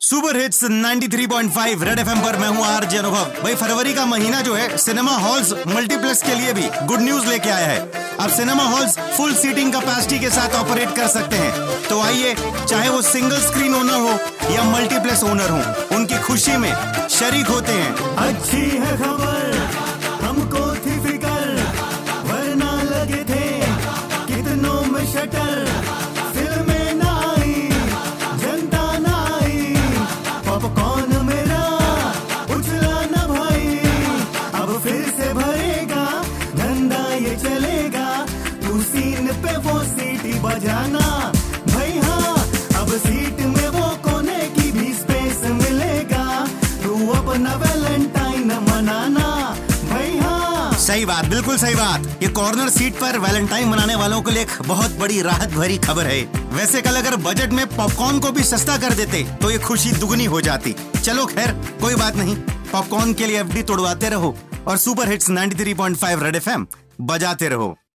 Super 0.00 0.36
hits 0.36 0.64
93.5 0.64 1.82
red 1.82 1.98
FM 1.98 2.20
पर 2.20 2.36
मैं 2.38 2.48
हूँ 2.48 2.64
आरजे 2.64 2.98
अनुभव। 2.98 3.24
भाई, 3.42 3.54
फरवरी 3.54 3.94
का 3.94 4.04
महीना 4.06 4.40
जो 4.40 4.54
है 4.54 4.78
सिनेमा 4.78 5.12
हॉल्स 5.12 5.52
मल्टीप्लेक्स 5.52 6.22
के 6.22 6.34
लिए 6.34 6.52
भी 6.52 6.86
गुड 6.86 7.00
न्यूज़ 7.00 7.26
लेके 7.26 7.50
आया 7.50 7.66
है। 7.66 7.80
अब 8.16 8.30
cinema 8.30 8.64
halls 8.64 8.98
full 9.16 9.34
seating 9.34 9.72
capacity 9.72 10.18
के 10.18 10.30
साथ 10.30 10.56
ऑपरेट 10.56 10.96
कर 10.96 11.08
सकते 11.08 11.36
हैं। 11.36 11.52
तो 11.88 12.00
आइए, 12.02 12.34
चाहे 12.68 12.88
वो 12.88 13.02
सिंगल 13.02 13.40
स्क्रीन 13.40 13.74
ओनर 13.74 13.94
हो 13.94 14.54
या 14.54 14.62
मल्टीप्लेक्स 14.62 15.24
ओनर 15.24 15.50
हो, 15.50 15.96
उनकी 15.96 16.18
खुशी 16.18 16.56
में 16.56 16.72
शरीक 17.10 17.46
होते 17.46 17.72
हैं। 17.72 18.16
अच्छी 18.16 18.60
है 18.60 18.96
खबर। 18.96 19.39
बजाना। 40.50 41.32
भाई 41.68 41.98
हाँ 41.98 42.36
अब 42.80 42.96
सीट 42.98 43.40
में 43.48 43.68
वो 43.68 43.88
कोने 44.04 44.38
की 44.48 44.70
भी 44.72 44.92
स्पेस 44.94 45.40
मिलेगा। 45.52 46.24
तू 46.82 46.94
अपना 47.12 47.54
वैलेंटाइन 47.56 48.52
मनाना। 48.70 49.28
भाई 49.90 50.18
हाँ। 50.18 50.72
सही 50.80 51.04
बात, 51.04 51.24
बिल्कुल 51.24 51.56
सही 51.58 51.74
बात। 51.74 52.06
ये 52.22 52.28
कॉर्नर 52.28 52.68
सीट 52.68 52.94
पर 52.94 53.18
वैलेंटाइन 53.18 53.68
मनाने 53.68 53.94
वालों 53.94 54.20
के 54.22 54.30
लिए 54.30 54.46
बहुत 54.66 54.96
बड़ी 54.98 55.20
राहत 55.22 55.52
भरी 55.52 55.76
खबर 55.78 56.06
है। 56.06 56.20
वैसे 56.52 56.80
कल 56.82 56.96
अगर 56.96 57.16
बजट 57.16 57.52
में 57.52 57.66
पॉपकॉर्न 57.66 58.18
को 58.18 58.30
भी 58.30 58.44
सस्ता 58.44 58.76
कर 58.78 58.92
देते 58.92 59.22
तो 59.42 59.50
ये 59.50 59.58
खुशी 59.58 59.92
दुगनी 59.92 60.24
हो 60.24 60.40
जाती। 60.40 60.74
चलो 61.04 61.26
खैर, 61.26 61.52
कोई 61.80 61.94
बात 61.94 62.16
नहीं। 62.16 62.36
पॉपकॉर्न 62.72 63.14
के 63.14 63.26
लिए 63.26 63.40
एफडी 63.40 63.62
तोड़वाते 63.62 64.08
रहो। 64.08 64.36
और 64.68 64.76
सुपर 64.76 65.08
हिट्स 65.08 65.30
93.5 65.30 66.22
रेड 66.22 66.36
एफएम 66.36 66.66
बजाते 67.00 67.48
रहो। 67.48 67.76